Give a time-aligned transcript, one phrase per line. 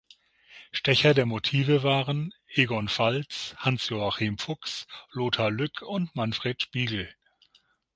[0.71, 7.13] Stecher der Motive waren: Egon Falz, Hans-Joachim Fuchs, Lothar Lück und Manfred Spiegel.